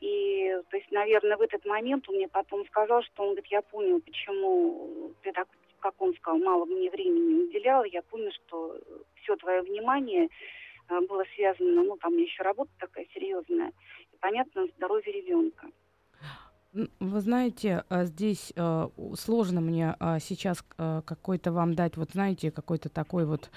[0.00, 3.62] И, то есть, наверное, в этот момент он мне потом сказал, что он говорит, я
[3.62, 5.46] понял, почему ты так,
[5.78, 7.84] как он сказал, мало мне времени уделял.
[7.84, 8.76] Я понял, что
[9.22, 10.28] все твое внимание
[10.88, 13.72] э, было связано, ну, там еще работа такая серьезная,
[14.12, 15.68] и, понятно, здоровье ребенка.
[16.72, 18.52] Вы знаете, э, здесь
[19.14, 20.64] сложно мне сейчас
[21.06, 23.50] какой-то вам дать, вот знаете, какой-то такой вот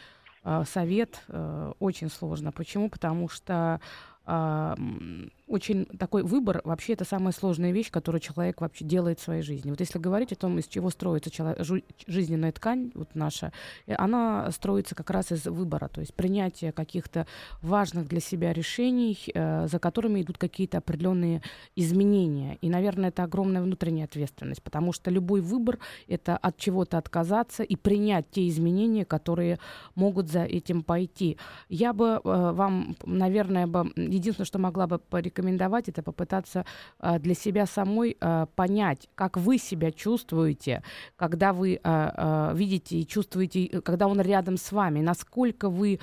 [0.65, 1.23] совет
[1.79, 2.51] очень сложно.
[2.51, 2.89] Почему?
[2.89, 3.79] Потому что
[5.47, 9.69] очень такой выбор, вообще это самая сложная вещь, которую человек вообще делает в своей жизни.
[9.69, 11.65] Вот если говорить о том, из чего строится человек,
[12.07, 13.53] жизненная ткань вот наша,
[13.85, 17.27] э, она строится как раз из выбора, то есть принятия каких-то
[17.61, 21.43] важных для себя решений, э, за которыми идут какие-то определенные
[21.75, 22.57] изменения.
[22.61, 27.75] И, наверное, это огромная внутренняя ответственность, потому что любой выбор— это от чего-то отказаться и
[27.75, 29.59] принять те изменения, которые
[29.93, 31.37] могут за этим пойти.
[31.69, 36.65] Я бы э, вам, наверное, бы единственное, что могла бы порекомендовать, это попытаться
[36.99, 40.83] э, для себя самой э, понять, как вы себя чувствуете,
[41.15, 45.99] когда вы э, видите и чувствуете, когда он рядом с вами, насколько вы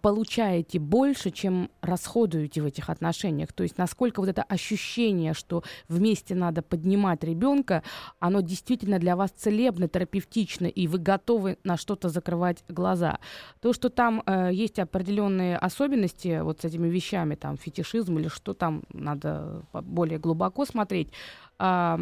[0.00, 3.52] получаете больше, чем расходуете в этих отношениях.
[3.52, 7.82] То есть насколько вот это ощущение, что вместе надо поднимать ребенка,
[8.18, 13.18] оно действительно для вас целебно, терапевтично, и вы готовы на что-то закрывать глаза.
[13.60, 18.54] То, что там э, есть определенные особенности вот с этими вещами, там фетишизм или что
[18.54, 21.12] там надо более глубоко смотреть.
[21.58, 21.96] Э,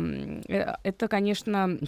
[0.82, 1.78] это, конечно,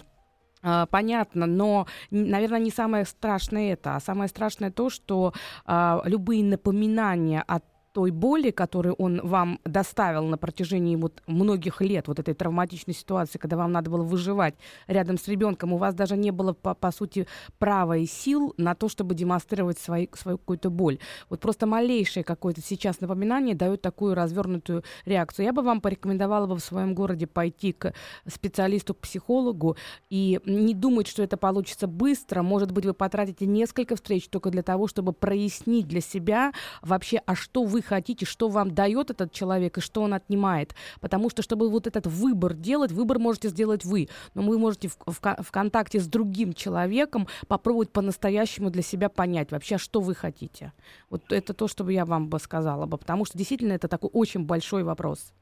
[0.63, 5.33] а, понятно, но, наверное, не самое страшное это, а самое страшное то, что
[5.65, 7.59] а, любые напоминания о
[7.97, 13.39] той боли, которую он вам доставил на протяжении вот многих лет, вот этой травматичной ситуации,
[13.39, 14.53] когда вам надо было выживать
[14.85, 17.25] рядом с ребенком, у вас даже не было, по, по сути,
[17.57, 20.99] права и сил на то, чтобы демонстрировать свои, свою какую-то боль.
[21.27, 25.45] Вот просто малейшее какое-то сейчас напоминание дает такую развернутую реакцию.
[25.47, 27.95] Я бы вам порекомендовала бы в своем городе пойти к
[28.27, 29.75] специалисту, к психологу
[30.11, 32.43] и не думать, что это получится быстро.
[32.43, 37.33] Может быть, вы потратите несколько встреч только для того, чтобы прояснить для себя вообще, а
[37.33, 40.75] что вы хотите, что вам дает этот человек и что он отнимает.
[41.01, 44.09] Потому что, чтобы вот этот выбор делать, выбор можете сделать вы.
[44.33, 49.51] Но вы можете в, в, в контакте с другим человеком попробовать по-настоящему для себя понять
[49.51, 50.73] вообще, что вы хотите.
[51.09, 52.97] Вот это то, что я вам бы сказала бы.
[52.97, 55.33] Потому что действительно это такой очень большой вопрос.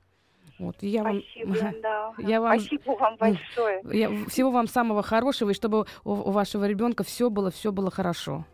[0.57, 2.13] Вот, я Спасибо, вам, да.
[2.17, 3.81] Я вам, Спасибо вам большое.
[3.91, 7.91] Я, всего вам самого хорошего, и чтобы у, у вашего ребенка все было, все было
[7.91, 8.45] хорошо.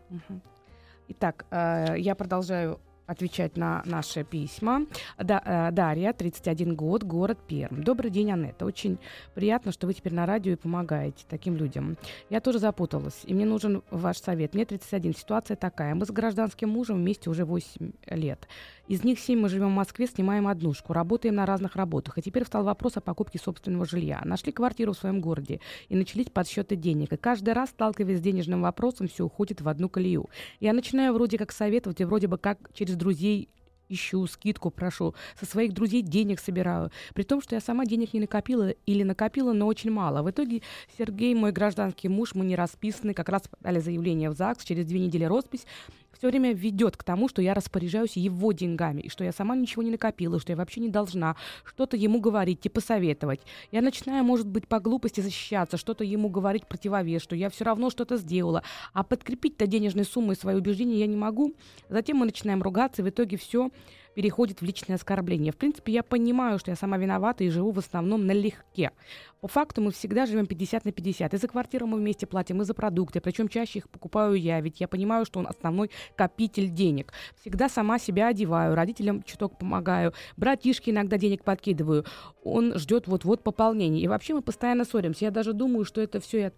[1.08, 4.86] Итак, э, я продолжаю отвечать на наши письма.
[5.18, 7.82] Да, э, Дарья, 31 год, город Перм.
[7.82, 8.64] Добрый день, Анетта.
[8.64, 8.98] Очень
[9.34, 11.96] приятно, что вы теперь на радио и помогаете таким людям.
[12.30, 14.54] Я тоже запуталась, и мне нужен ваш совет.
[14.54, 15.14] Мне 31.
[15.14, 15.94] Ситуация такая.
[15.94, 18.48] Мы с гражданским мужем вместе уже 8 лет.
[18.92, 22.18] Из них 7 мы живем в Москве, снимаем однушку, работаем на разных работах.
[22.18, 24.20] И теперь встал вопрос о покупке собственного жилья.
[24.26, 27.10] Нашли квартиру в своем городе и начались подсчеты денег.
[27.14, 30.28] И каждый раз, сталкиваясь с денежным вопросом, все уходит в одну колею.
[30.60, 33.48] Я начинаю вроде как советовать, и вроде бы как через друзей
[33.88, 36.90] ищу, скидку прошу, со своих друзей денег собираю.
[37.14, 40.22] При том, что я сама денег не накопила или накопила, но очень мало.
[40.22, 40.60] В итоге
[40.98, 45.00] Сергей, мой гражданский муж, мы не расписаны, как раз подали заявление в ЗАГС, через две
[45.00, 45.66] недели роспись.
[46.22, 49.82] Все время ведет к тому, что я распоряжаюсь его деньгами, и что я сама ничего
[49.82, 53.40] не накопила, что я вообще не должна что-то ему говорить, типа советовать.
[53.72, 57.90] Я начинаю, может быть, по глупости защищаться, что-то ему говорить противовес, что я все равно
[57.90, 61.56] что-то сделала, а подкрепить-то денежной суммой свои убеждения я не могу.
[61.88, 63.72] Затем мы начинаем ругаться, и в итоге все
[64.14, 65.52] переходит в личное оскорбление.
[65.52, 68.90] В принципе, я понимаю, что я сама виновата и живу в основном налегке.
[69.40, 71.34] По факту мы всегда живем 50 на 50.
[71.34, 73.20] И за квартиру мы вместе платим, и за продукты.
[73.20, 77.12] Причем чаще их покупаю я, ведь я понимаю, что он основной копитель денег.
[77.40, 82.04] Всегда сама себя одеваю, родителям чуток помогаю, братишке иногда денег подкидываю.
[82.44, 84.00] Он ждет вот-вот пополнения.
[84.00, 85.24] И вообще мы постоянно ссоримся.
[85.24, 86.52] Я даже думаю, что это все я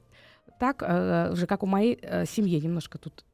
[0.59, 3.25] так э, же, как у моей э, семьи, немножко тут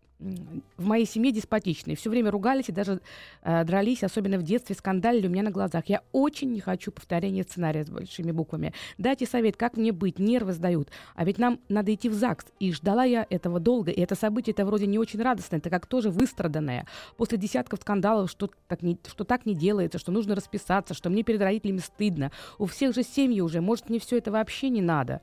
[0.77, 1.97] в моей семье деспотичные.
[1.97, 3.01] Все время ругались и даже
[3.43, 5.85] э, дрались, особенно в детстве, скандалили у меня на глазах.
[5.87, 8.75] Я очень не хочу повторения сценария с большими буквами.
[8.99, 10.91] Дайте совет, как мне быть, нервы сдают.
[11.15, 12.47] А ведь нам надо идти в ЗАГС.
[12.59, 15.87] И ждала я этого долго, и это событие это вроде не очень радостное, это как
[15.87, 16.87] тоже выстраданное.
[17.17, 21.23] После десятков скандалов, что так, не, что так не делается, что нужно расписаться, что мне
[21.23, 22.31] перед родителями стыдно.
[22.59, 25.21] У всех же семьи уже, может, мне все это вообще не надо.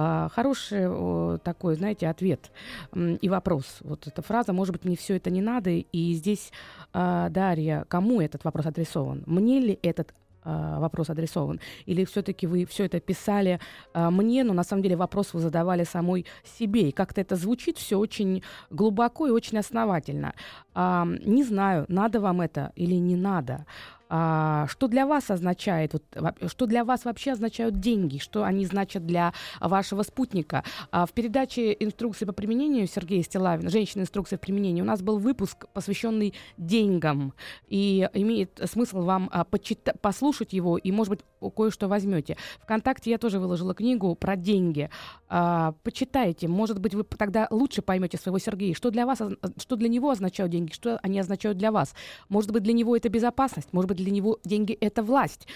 [0.00, 2.52] А, хороший такой, знаете, ответ
[2.94, 3.78] и вопрос.
[3.80, 5.70] Вот эта фраза, может быть, мне все это не надо.
[5.70, 6.52] И здесь,
[6.92, 9.24] а, Дарья, кому этот вопрос адресован?
[9.26, 11.58] Мне ли этот а, вопрос адресован?
[11.84, 13.58] Или все-таки вы все это писали
[13.92, 16.90] мне, но на самом деле вопрос вы задавали самой себе?
[16.90, 20.32] И как-то это звучит все очень глубоко и очень основательно.
[20.76, 23.66] Не знаю, надо вам это или не надо.
[24.08, 26.02] А, что для вас означает, вот,
[26.50, 30.64] что для вас вообще означают деньги, что они значат для вашего спутника.
[30.90, 34.02] А, в передаче «Инструкции по применению» Сергея Стилавина, «Женщина.
[34.02, 37.34] Инструкции по применению», у нас был выпуск, посвященный деньгам.
[37.68, 41.20] И имеет смысл вам а, почита- послушать его, и, может быть,
[41.54, 42.36] кое-что возьмете.
[42.60, 44.90] Вконтакте я тоже выложила книгу про деньги.
[45.28, 49.18] А, почитайте, может быть, вы тогда лучше поймете своего Сергея, что для вас,
[49.58, 51.94] что для него означают деньги, что они означают для вас.
[52.28, 55.46] Может быть, для него это безопасность, может быть, для него деньги— это власть.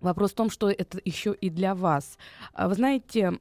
[0.00, 2.18] Вопрос в том, что это еще и для вас.
[2.52, 3.38] А вы знаете,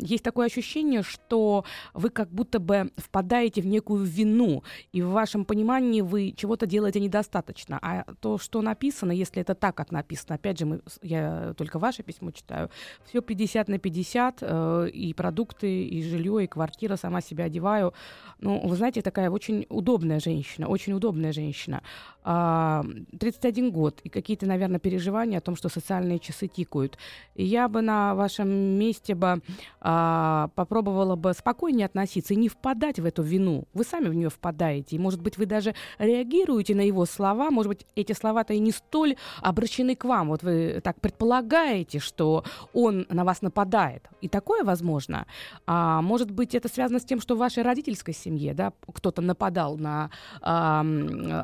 [0.00, 5.44] есть такое ощущение, что вы как будто бы впадаете в некую вину, и в вашем
[5.44, 7.78] понимании вы чего-то делаете недостаточно.
[7.82, 12.02] А то, что написано, если это так, как написано, опять же, мы, я только ваше
[12.02, 12.70] письмо читаю,
[13.04, 17.92] все 50 на 50, э, и продукты, и жилье, и квартира, сама себя одеваю.
[18.40, 21.82] Ну, вы знаете, такая очень удобная женщина, очень удобная женщина.
[22.24, 25.87] 31 а, год, и какие-то, наверное, переживания о том, что социальные
[26.20, 26.98] часы тикают.
[27.34, 29.42] Я бы на вашем месте бы
[29.80, 33.64] а, попробовала бы спокойнее относиться и не впадать в эту вину.
[33.74, 37.68] Вы сами в нее впадаете, и, может быть, вы даже реагируете на его слова, может
[37.68, 40.28] быть, эти слова-то и не столь обращены к вам.
[40.28, 44.08] Вот вы так предполагаете, что он на вас нападает.
[44.20, 45.26] И такое возможно.
[45.66, 49.76] А, может быть, это связано с тем, что в вашей родительской семье да, кто-то нападал
[49.76, 50.84] на а,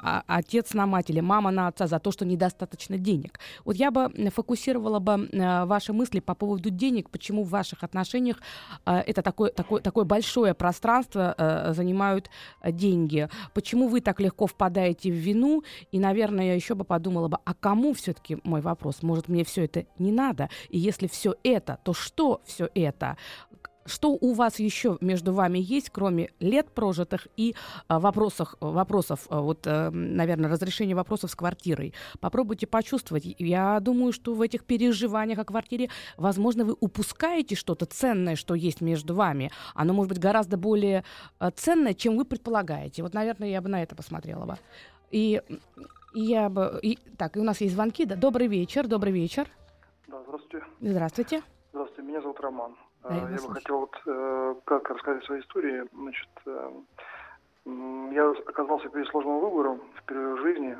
[0.03, 3.39] а, отец на мать или мама на отца за то, что недостаточно денег.
[3.65, 8.37] Вот я бы фокусировала бы э, ваши мысли по поводу денег, почему в ваших отношениях
[8.87, 12.31] э, это такое, такое, такое большое пространство э, занимают
[12.65, 17.39] деньги, почему вы так легко впадаете в вину, и, наверное, я еще бы подумала бы,
[17.45, 21.79] а кому все-таки мой вопрос, может, мне все это не надо, и если все это,
[21.85, 23.17] то что все это?
[23.87, 27.55] Что у вас еще между вами есть, кроме лет прожитых и
[27.87, 31.93] а, вопросов, вопросов а, вот, а, наверное, разрешения вопросов с квартирой?
[32.19, 33.27] Попробуйте почувствовать.
[33.39, 38.81] Я думаю, что в этих переживаниях о квартире, возможно, вы упускаете что-то ценное, что есть
[38.81, 39.51] между вами.
[39.75, 41.05] Оно может быть гораздо более
[41.39, 43.03] а, ценное, чем вы предполагаете.
[43.03, 44.57] Вот, наверное, я бы на это посмотрела бы.
[45.11, 45.43] И,
[46.15, 46.79] и я бы...
[46.83, 48.07] И, так, и у нас есть звонки.
[48.07, 49.47] Да, добрый вечер, добрый вечер.
[50.09, 50.67] Да, здравствуйте.
[50.81, 51.43] Здравствуйте.
[51.73, 52.75] Здравствуйте, меня зовут Роман.
[53.05, 55.89] Да, я, я бы хотел вот э, как рассказать свою историю.
[55.93, 56.71] Значит, э,
[58.13, 60.79] я оказался перед сложным выбором впервые в жизни.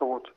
[0.00, 0.32] Вот.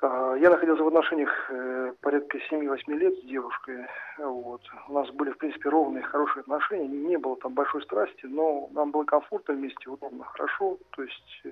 [0.00, 3.86] Э, я находился в отношениях э, порядка 7-8 лет с девушкой.
[4.16, 4.62] Вот.
[4.88, 6.88] У нас были, в принципе, ровные, хорошие отношения.
[6.88, 10.78] Не было там большой страсти, но нам было комфортно вместе, удобно, хорошо.
[10.92, 11.42] То есть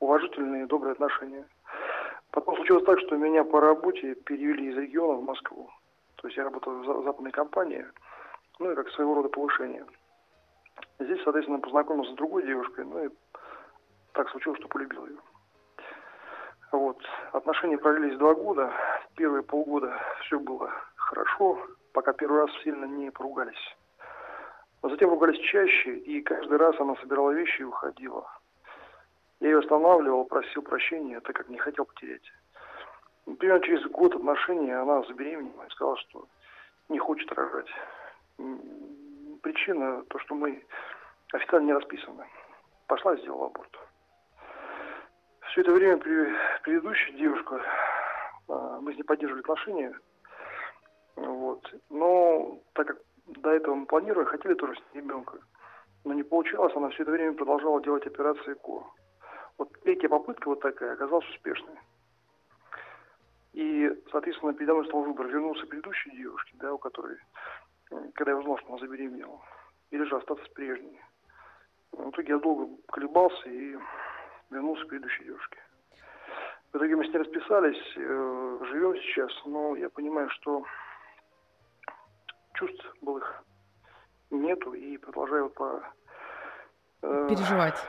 [0.00, 1.46] уважительные, добрые отношения.
[2.30, 5.70] Потом случилось так, что меня по работе перевели из региона в Москву.
[6.18, 7.86] То есть я работал в западной компании,
[8.58, 9.86] ну и как своего рода повышение.
[10.98, 13.08] Здесь, соответственно, познакомился с другой девушкой, ну и
[14.12, 15.18] так случилось, что полюбил ее.
[16.72, 16.98] Вот.
[17.32, 18.72] Отношения продлились два года.
[19.16, 21.58] Первые полгода все было хорошо,
[21.92, 23.76] пока первый раз сильно не поругались.
[24.82, 28.28] Но затем ругались чаще, и каждый раз она собирала вещи и уходила.
[29.40, 32.22] Я ее останавливал, просил прощения, так как не хотел потерять.
[33.36, 36.26] Примерно через год отношений она забеременела и сказала, что
[36.88, 37.68] не хочет рожать.
[39.42, 40.64] Причина то, что мы
[41.32, 42.26] официально не расписаны.
[42.86, 43.78] пошла и сделала аборт.
[45.50, 45.98] Все это время
[46.62, 47.62] предыдущая девушка,
[48.48, 49.94] а, мы с ней поддерживали отношения,
[51.16, 51.74] вот.
[51.90, 55.38] Но так как до этого мы планировали, хотели тоже с ребенка,
[56.04, 58.84] но не получалось, она все это время продолжала делать операции ЭКО.
[59.58, 61.76] Вот третья попытка вот такая оказалась успешной.
[63.58, 67.16] И, соответственно, передо мной стал выбор вернуться к предыдущей девушке, да, у которой,
[68.14, 69.40] когда я узнал, что она забеременела,
[69.90, 71.00] или же остаться с прежней.
[71.90, 73.76] В итоге я долго колебался и
[74.50, 75.58] вернулся к предыдущей девушке.
[76.72, 80.64] В итоге мы с ней расписались, э, живем сейчас, но я понимаю, что
[82.54, 83.42] чувств былых
[84.30, 85.82] нету и продолжаю по...
[87.02, 87.84] Э, переживать.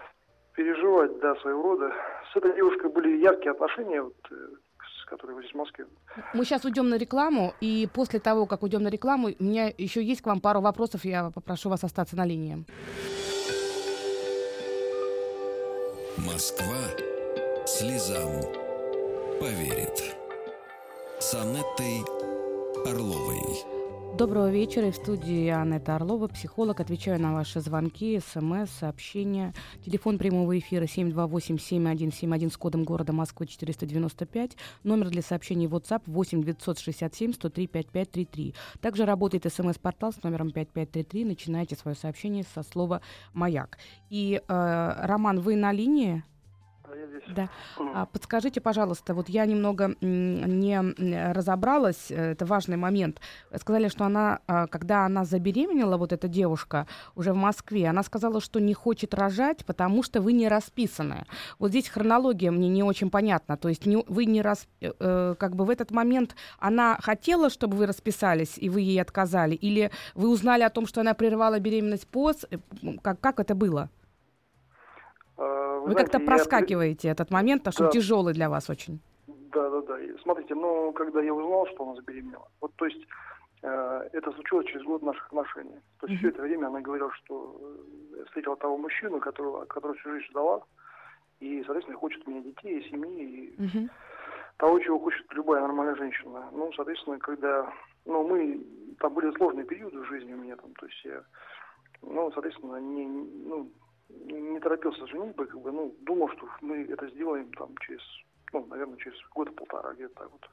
[0.56, 1.94] Переживать, да, своего рода.
[2.34, 4.16] С этой девушкой были яркие отношения, вот,
[5.12, 5.86] вы здесь в Москве.
[6.34, 10.04] Мы сейчас уйдем на рекламу, и после того, как уйдем на рекламу, у меня еще
[10.04, 12.66] есть к вам пару вопросов, я попрошу вас остаться на линии.
[16.18, 16.76] Москва
[17.66, 18.42] слезам
[19.40, 20.16] поверит.
[21.20, 22.04] С Анеттой
[22.86, 23.79] Орловой.
[24.18, 24.92] Доброго вечера.
[24.92, 26.80] В студии Анетта Орлова, психолог.
[26.80, 29.54] Отвечаю на ваши звонки, смс, сообщения.
[29.86, 34.58] Телефон прямого эфира 728-7171 с кодом города Москвы 495.
[34.84, 38.56] Номер для сообщений WhatsApp 8 967 103 5533.
[38.82, 41.26] Также работает смс-портал с номером 5533.
[41.26, 43.02] Начинайте свое сообщение со слова
[43.34, 43.78] «Маяк».
[44.10, 46.24] И, э, Роман, вы на линии?
[47.36, 47.50] Да.
[47.78, 53.20] А, подскажите, пожалуйста, вот я немного не разобралась, э, это важный момент.
[53.56, 58.42] Сказали, что она, а, когда она забеременела, вот эта девушка, уже в Москве, она сказала,
[58.42, 61.26] что не хочет рожать, потому что вы не расписаны.
[61.60, 63.58] Вот здесь хронология мне не очень понятна.
[63.58, 67.50] То есть не, вы не рас, э, э, как бы в этот момент она хотела,
[67.50, 71.60] чтобы вы расписались, и вы ей отказали, или вы узнали о том, что она прерывала
[71.60, 72.46] беременность пост,
[73.02, 73.90] как, как это было?
[75.90, 77.12] Вы, как-то проскакиваете я...
[77.12, 77.92] этот момент, потому что да.
[77.92, 79.00] тяжелый для вас очень.
[79.28, 79.98] Да, да, да.
[80.24, 83.02] Смотрите, ну, когда я узнал, что она забеременела, вот, то есть,
[83.62, 85.80] э, это случилось через год наших отношений.
[86.00, 86.30] То есть, mm-hmm.
[86.30, 87.60] все это время она говорила, что
[88.18, 90.62] э, встретила того мужчину, которого, который всю жизнь ждала,
[91.40, 93.90] и, соответственно, хочет у меня детей, и семьи, и mm-hmm.
[94.58, 96.50] того, чего хочет любая нормальная женщина.
[96.52, 97.72] Ну, соответственно, когда,
[98.06, 98.66] ну, мы,
[99.00, 101.24] там были сложные периоды в жизни у меня, там, то есть я,
[102.02, 103.72] ну, соответственно, не, ну,
[104.10, 108.02] не торопился женитьбой, как бы, ну, думал, что мы это сделаем там через,
[108.54, 110.50] ну, наверное, через года-полтора, где-то так вот.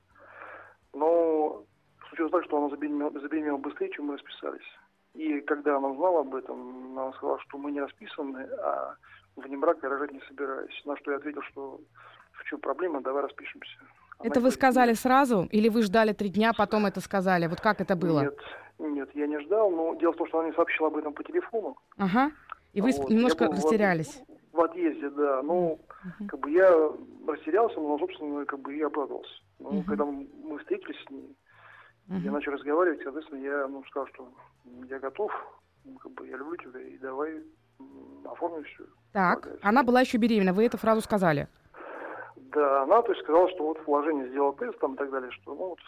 [0.93, 1.65] Но
[2.09, 4.67] случилось так, что она забеременела, забеременела быстрее, чем мы расписались.
[5.15, 8.97] И когда она узнала об этом, она сказала, что мы не расписаны, а
[9.37, 10.83] вне брака рожать не собираюсь.
[10.85, 11.81] На что я ответил, что
[12.33, 13.79] в чем проблема, давай распишемся.
[14.19, 14.99] Она это вы сказали нет.
[14.99, 17.47] сразу, или вы ждали три дня, потом это сказали?
[17.47, 18.21] Вот как это было?
[18.21, 18.39] Нет,
[18.79, 21.25] нет, я не ждал, но дело в том, что она не сообщила об этом по
[21.25, 21.77] телефону.
[21.99, 22.31] Ага.
[22.77, 23.09] И вы вот.
[23.09, 24.23] немножко растерялись.
[24.53, 25.41] В, в отъезде, да.
[25.43, 26.27] Ну, uh-huh.
[26.29, 26.71] как бы я
[27.27, 29.33] растерялся, но, собственно, как бы и обрадовался.
[29.59, 29.85] Ну, uh-huh.
[29.85, 31.35] когда мы встретились с ней,
[32.11, 32.19] uh-huh.
[32.19, 34.29] я начал разговаривать, соответственно, я ну, сказал, что
[34.91, 35.33] я готов,
[35.87, 37.43] ну, как бы я люблю тебя, и давай
[38.27, 38.85] оформим все.
[39.15, 39.61] Так, Полагаюсь.
[39.63, 41.49] она была еще беременна, вы эту фразу сказали?
[42.53, 45.31] Да, она, то есть, сказала, что вот в положении сделала тест там и так далее,
[45.31, 45.79] что, ну, вот,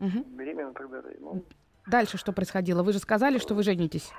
[0.00, 0.24] uh-huh.
[0.36, 1.16] беременна и так далее.
[1.18, 1.42] Ну,
[1.86, 2.82] Дальше что происходило?
[2.82, 4.12] Вы же сказали, что вы женитесь.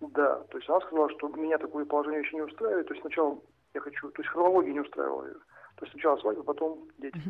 [0.00, 2.86] Да, то есть она сказала, что меня такое положение еще не устраивает.
[2.86, 3.38] То есть сначала
[3.74, 5.34] я хочу, то есть хронология не устраивала ее.
[5.76, 7.20] То есть сначала свадьба, потом дети.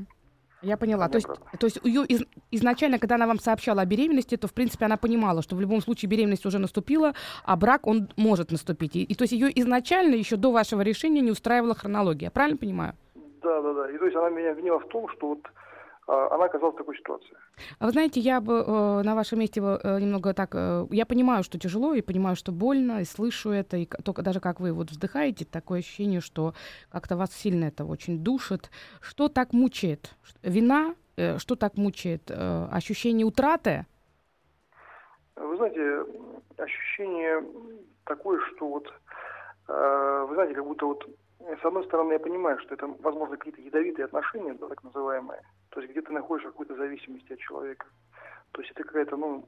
[0.62, 1.08] Я поняла.
[1.08, 4.54] То есть, то есть ее из, изначально, когда она вам сообщала о беременности, то, в
[4.54, 7.12] принципе, она понимала, что в любом случае беременность уже наступила,
[7.44, 8.96] а брак, он может наступить.
[8.96, 12.30] И, и то есть ее изначально, еще до вашего решения, не устраивала хронология.
[12.30, 12.94] Правильно понимаю?
[13.42, 13.90] Да, да, да.
[13.90, 15.40] И то есть она меня обвинила в том, что вот
[16.06, 17.36] она оказалась в такой ситуации.
[17.78, 20.54] А вы знаете, я бы э, на вашем месте э, немного так...
[20.54, 24.40] Э, я понимаю, что тяжело, и понимаю, что больно, и слышу это, и только даже
[24.40, 26.54] как вы вот вздыхаете, такое ощущение, что
[26.90, 28.70] как-то вас сильно это очень душит.
[29.00, 30.14] Что так мучает?
[30.42, 30.94] Вина?
[31.16, 32.30] Э, что так мучает?
[32.30, 33.86] Э, ощущение утраты?
[35.34, 36.04] Вы знаете,
[36.56, 37.42] ощущение
[38.04, 38.92] такое, что вот...
[39.68, 41.04] Э, вы знаете, как будто вот
[41.54, 45.42] с одной стороны, я понимаю, что это, возможно, какие-то ядовитые отношения, да, так называемые.
[45.70, 47.86] То есть где ты находишься в какой-то зависимости от человека.
[48.52, 49.44] То есть это какая-то, ну,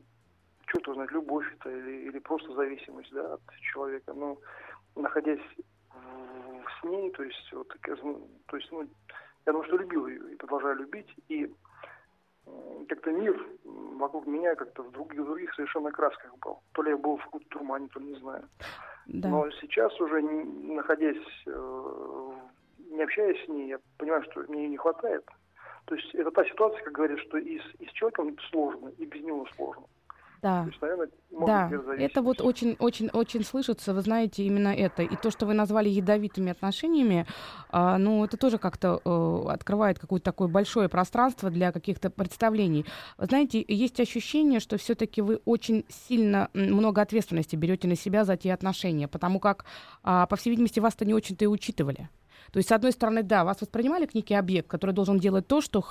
[0.66, 3.40] что-то знать, любовь это или, или просто зависимость, да, от
[3.72, 4.12] человека.
[4.12, 4.38] Но
[4.94, 5.40] находясь
[6.80, 8.88] с ней, то есть, вот, то есть, ну,
[9.46, 11.12] я думаю, что любил ее и продолжаю любить.
[11.28, 11.52] И
[12.88, 16.60] как-то мир вокруг меня как-то в других, в других совершенно красках был.
[16.72, 18.48] То ли я был в каком-то турмане, то ли не знаю.
[19.08, 19.28] Да.
[19.28, 22.30] Но сейчас уже, находясь, э,
[22.90, 25.24] не общаясь с ней, я понимаю, что мне ее не хватает.
[25.86, 29.06] То есть это та ситуация, как говорят, что и с, и с человеком сложно, и
[29.06, 29.84] без него сложно.
[30.42, 30.62] Да.
[30.62, 35.02] То есть, наверное, да, это вот очень-очень-очень слышится, вы знаете, именно это.
[35.02, 37.26] И то, что вы назвали ядовитыми отношениями,
[37.72, 42.86] э, ну, это тоже как-то э, открывает какое-то такое большое пространство для каких-то представлений.
[43.18, 48.36] Вы знаете, есть ощущение, что все-таки вы очень сильно много ответственности берете на себя за
[48.36, 49.64] те отношения, потому как,
[50.04, 52.08] э, по всей видимости, вас-то не очень-то и учитывали.
[52.52, 55.60] То есть, с одной стороны, да, вас воспринимали как некий объект, который должен делать то,
[55.60, 55.84] что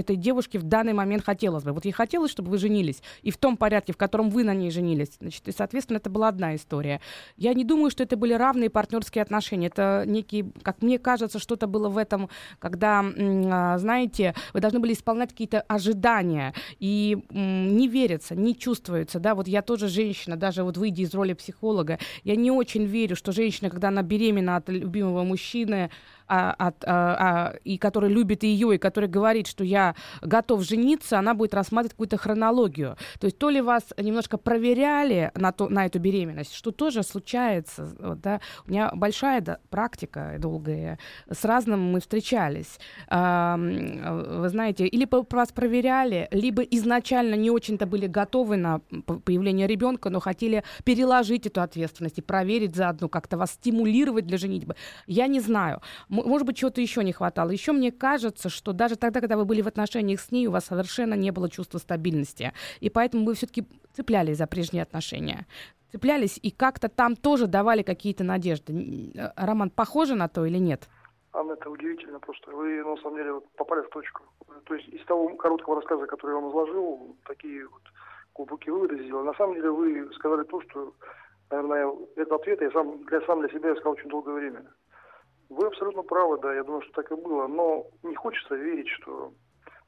[0.00, 1.72] этой девушке в данный момент хотелось бы.
[1.72, 4.70] Вот ей хотелось, чтобы вы женились, и в том порядке, в котором вы на ней
[4.70, 5.16] женились.
[5.20, 7.00] Значит, и, соответственно, это была одна история.
[7.36, 9.68] Я не думаю, что это были равные партнерские отношения.
[9.68, 12.28] Это некий, как мне кажется, что-то было в этом,
[12.58, 19.34] когда, а, знаете, вы должны были исполнять какие-то ожидания, и не верится, не чувствуется, да,
[19.34, 23.32] вот я тоже женщина, даже вот выйдя из роли психолога, я не очень верю, что
[23.32, 25.90] женщина, когда она беременна от любимого мужчины,
[26.28, 31.18] а, от, а, а, и который любит ее, и который говорит, что я готов жениться,
[31.18, 32.96] она будет рассматривать какую-то хронологию.
[33.18, 37.88] То есть то ли вас немножко проверяли на, то, на эту беременность, что тоже случается.
[37.98, 38.40] Вот, да?
[38.66, 40.98] У меня большая да, практика долгая,
[41.30, 42.78] с разным мы встречались.
[43.08, 48.80] А, вы знаете, или вас проверяли, либо изначально не очень-то были готовы на
[49.24, 54.76] появление ребенка, но хотели переложить эту ответственность и проверить заодно, как-то вас стимулировать для женитьбы.
[55.06, 55.80] Я не знаю
[56.24, 57.50] может быть, чего-то еще не хватало.
[57.50, 60.66] Еще мне кажется, что даже тогда, когда вы были в отношениях с ней, у вас
[60.66, 62.52] совершенно не было чувства стабильности.
[62.80, 65.46] И поэтому вы все-таки цеплялись за прежние отношения.
[65.92, 69.12] Цеплялись и как-то там тоже давали какие-то надежды.
[69.14, 70.88] Э, Роман, похоже на то или нет?
[71.32, 72.50] Анна, это удивительно просто.
[72.50, 74.22] Вы, на самом деле, вот, попали в точку.
[74.64, 77.82] То есть из того короткого рассказа, который я вам изложил, такие вот
[78.34, 79.24] глубокие выводы сделал.
[79.24, 80.92] На самом деле вы сказали то, что,
[81.50, 84.64] наверное, этот ответ я сам для, сам для себя искал очень долгое время.
[85.48, 87.46] Вы абсолютно правы, да, я думаю, что так и было.
[87.46, 89.32] Но не хочется верить, что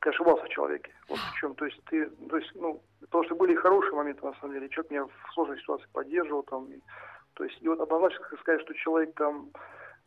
[0.01, 0.91] ты ошибался в человеке.
[1.09, 1.55] Вот в чем.
[1.55, 4.69] То есть ты, то есть, ну, потому что были и хорошие моменты, на самом деле.
[4.69, 6.67] Человек меня в сложной ситуации поддерживал там.
[6.73, 6.81] И,
[7.35, 9.51] то есть, и вот однозначно сказать, что человек там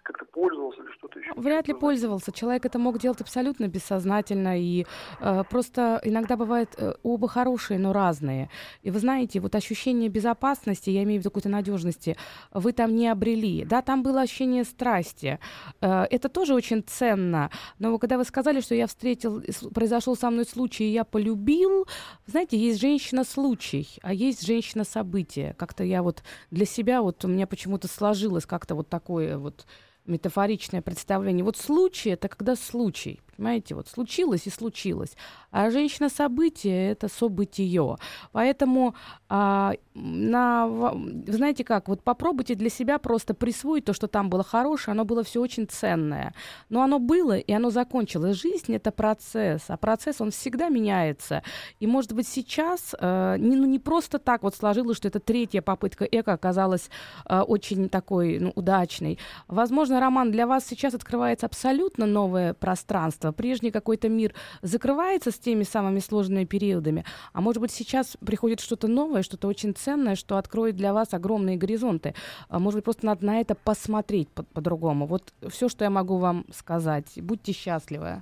[0.04, 1.34] как-то пользовался или что-то еще.
[1.36, 2.32] Вряд ли пользовался.
[2.32, 4.60] Человек это мог делать абсолютно бессознательно.
[4.60, 4.86] И
[5.20, 8.49] э, просто иногда бывает э, оба хорошие, но разные.
[8.82, 12.18] И вы знаете, вот ощущение безопасности, я имею в виду какой-то надежности,
[12.51, 13.66] вы там не обрели.
[13.66, 15.39] Да, там было ощущение страсти.
[15.82, 17.49] Э, это тоже очень ценно.
[17.80, 19.41] Но когда вы сказали, что я встретил,
[19.74, 21.88] произошел со мной случай, и я полюбил,
[22.26, 25.56] знаете, есть женщина-случай, а есть женщина-событие.
[25.58, 29.66] Как-то я вот для себя, вот у меня почему-то сложилось как-то вот такое вот
[30.06, 31.43] метафоричное представление.
[31.43, 33.22] Вот случай это когда случай.
[33.38, 35.16] Понимаете, вот случилось и случилось.
[35.52, 37.98] А женщина событие это событие.
[38.32, 38.96] Поэтому
[39.30, 40.94] а, на,
[41.28, 45.24] знаете как, вот попробуйте для себя просто присвоить то, что там было хорошее, оно было
[45.24, 46.34] все очень ценное.
[46.70, 48.38] Но оно было, и оно закончилось.
[48.38, 51.44] Жизнь это процесс, а процесс он всегда меняется.
[51.80, 55.62] И может быть сейчас э, не, ну, не просто так вот сложилось, что эта третья
[55.62, 56.90] попытка эко оказалась
[57.28, 59.20] э, очень такой ну, удачной.
[59.48, 65.40] Возможно, Роман, для вас сейчас открывается абсолютно новое пространство пространство, прежний какой-то мир закрывается с
[65.40, 67.04] теми самыми сложными периодами,
[67.34, 71.58] а может быть сейчас приходит что-то новое, что-то очень ценное, что откроет для вас огромные
[71.58, 72.14] горизонты.
[72.50, 75.06] А может быть просто надо на это посмотреть по- по-другому.
[75.08, 77.06] Вот все, что я могу вам сказать.
[77.16, 78.22] Будьте счастливы.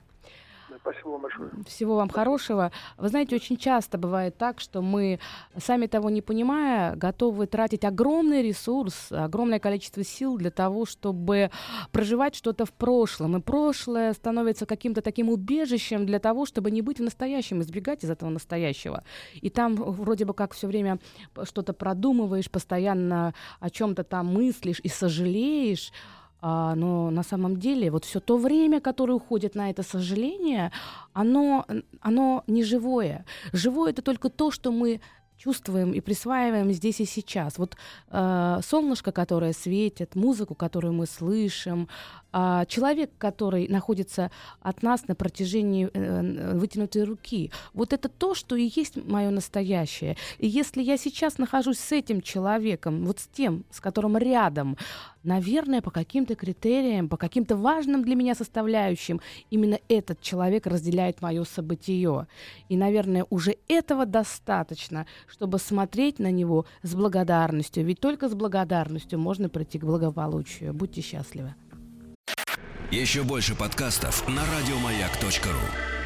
[0.81, 1.51] Спасибо вам большое.
[1.67, 2.71] Всего вам хорошего.
[2.97, 5.19] Вы знаете, очень часто бывает так, что мы,
[5.55, 11.51] сами того не понимая, готовы тратить огромный ресурс, огромное количество сил для того, чтобы
[11.91, 13.37] проживать что-то в прошлом.
[13.37, 18.09] И прошлое становится каким-то таким убежищем для того, чтобы не быть в настоящем, избегать из
[18.09, 19.03] этого настоящего.
[19.35, 20.97] И там вроде бы как все время
[21.43, 25.91] что-то продумываешь, постоянно о чем-то там мыслишь и сожалеешь.
[26.41, 30.71] А, но на самом деле вот все то время, которое уходит на это сожаление,
[31.13, 31.65] оно,
[32.01, 33.25] оно не живое.
[33.53, 35.01] Живое это только то, что мы
[35.41, 37.57] чувствуем и присваиваем здесь и сейчас.
[37.57, 37.75] Вот
[38.11, 41.87] э, солнышко, которое светит, музыку, которую мы слышим,
[42.31, 44.29] э, человек, который находится
[44.61, 47.51] от нас на протяжении э, вытянутой руки.
[47.73, 50.15] Вот это то, что и есть мое настоящее.
[50.37, 54.77] И если я сейчас нахожусь с этим человеком, вот с тем, с которым рядом,
[55.23, 61.43] наверное, по каким-то критериям, по каким-то важным для меня составляющим, именно этот человек разделяет мое
[61.43, 62.27] событие.
[62.69, 67.85] И, наверное, уже этого достаточно, чтобы смотреть на него с благодарностью.
[67.85, 70.73] Ведь только с благодарностью можно прийти к благополучию.
[70.73, 71.53] Будьте счастливы.
[72.91, 76.00] Еще больше подкастов на радиомаяк.ру